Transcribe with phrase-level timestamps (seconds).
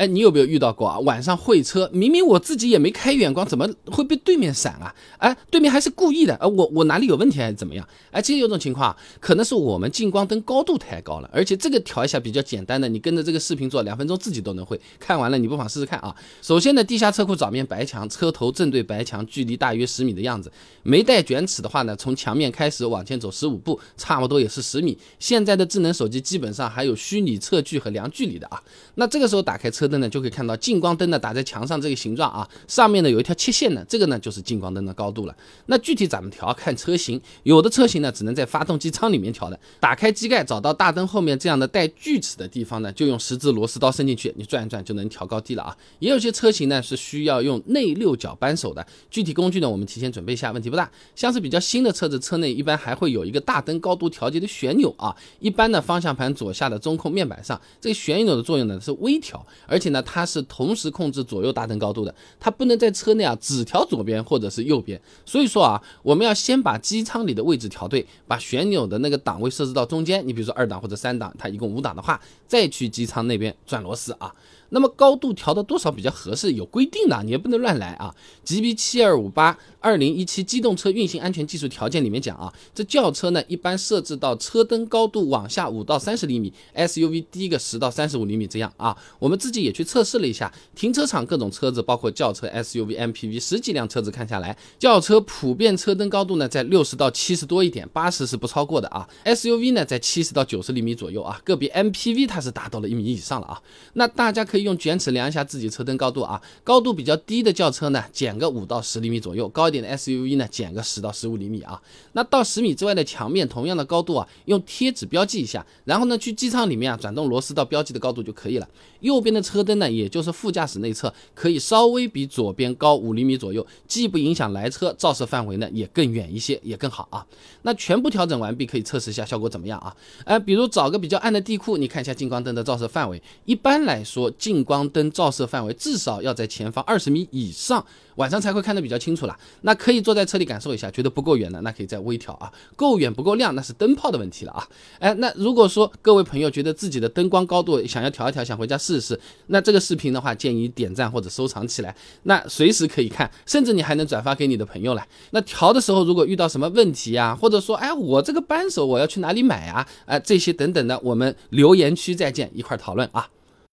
[0.00, 0.98] 哎，你有没有遇到过啊？
[1.00, 4.94] 晚上会车，明明我自己也没开远光，怎么会被对面闪啊？
[5.18, 7.86] 哎，对面还是故意的，呃，我我哪里有问题还是怎么样？
[8.10, 14.80] 哎，其实有种情况，可能是我们近光灯高度太高了，而且这个调一下比较简单的，你跟着这个视频做，两分钟自己都能会。
[14.98, 16.16] 看完了，你不妨试试看啊。
[16.40, 20.50] 首先呢，地下车库找面白墙，车头正对白墙，距离大约十米的样子。
[20.82, 24.96] 没带卷尺的话呢，从墙面开始往前走十五步，差不多也是十米。
[25.18, 28.58] 现在的智能手机基本上还有虚拟测距和量距离的啊。
[28.94, 35.36] 那这个时候打开车灯呢，就可以看到近光灯呢打在墙上这个形状啊，上面呢有一条切线呢，这个呢就是近光灯的高度了。
[35.66, 36.54] 那具体怎么调？
[36.54, 39.58] 看车型，有的车型呢只能在发动机舱里面调的。
[39.80, 45.76] 打开机盖，找到大灯后面这样的带锯齿的地方呢，就用十字螺丝刀伸进去，你转一转就能调高低了啊。
[45.98, 50.90] 也有些车型呢是需要用内六角扳手的，具体工具呢我们提前准备一下，问题不大。
[51.14, 55.16] 像是比较新的车子，车内一般还会有一个大灯高度调节的旋钮啊。
[55.38, 65.00] 一般呢方向盘左下的中控面板上，这个旋钮的作用呢是微调，而而且呢它是同时控制左右大灯高度的，它不能在车内啊只调左边或者是右边。
[65.24, 70.22] 所以说啊，我们要先把机舱里的位置调对，把旋钮的那个档位设置到中间。
[70.28, 74.34] 你比如说二档或者三档，它一共五档的话，再去机舱那边转螺丝啊。
[74.72, 76.52] 那么高度调到多少比较合适？
[76.52, 78.14] 有规定的，你也不能乱来啊。
[78.44, 88.96] GB 七二五八二零一七机动车运行安全技术条件里面讲啊，这轿车呢一般设置到车灯高度往下五到三十厘米，SUV 低个十到三十五厘米这样啊。
[89.18, 99.08] 我们自己也也去测试了一下，停车场各种车子，包括轿车、SUV、MPV 十几辆车子看下来，轿车普遍车灯高度呢在六十到七十多一点，八十是不超过的啊。
[99.24, 103.60] SUV 呢在七十到九十厘米左右啊，个别 MPV 它是达到了一米以上了啊。
[103.94, 104.60] 那大家可以。
[104.60, 111.80] 用卷尺量一下自己车灯高度啊，高度比较低的轿车呢，减个五到十厘米左右；高一点的 SUV 呢，减个十到十五厘米啊。
[112.12, 118.68] 那到十米之外的墙面，同样的高度啊，用贴纸标记一下，然后呢，去机舱里面啊，转动螺丝到标记的高度就可以了。
[119.00, 127.26] 右边的车车灯呢，也就是副驾驶内侧，可以稍微比左边高五厘米左右，既不影响来车，照射范围呢也更远一些，也更好啊。
[127.62, 129.94] 那全部调整完毕，可以测试一下效果怎么样啊？
[130.24, 134.60] 哎，比如找个比较暗的地库，你看一下近光灯的照射范围，一般来说近。
[134.70, 137.84] 光灯照射范围至少要在前方二十米以上，
[138.14, 139.36] 晚上才会看得比较清楚了。
[139.62, 142.52] 那可以坐在车里感受一下，觉得不够远的，那可以再微调啊。
[142.76, 144.68] 够远不够亮，那是灯泡的问题了啊。
[145.00, 149.18] 哎，那如果说各位朋友觉得自己的灯光高度想要调一调，想回家试试，
[149.50, 155.06] 那这个视频的话，建议点赞或者收藏起来，那随时可以看，甚至你还能转发给你的朋友来。
[155.30, 163.28] 那调的时候如果遇到什么问题啊，或者说哎我这个扳手我要去哪里买啊，哎这些等等的，我们留言区再见，一块讨论啊。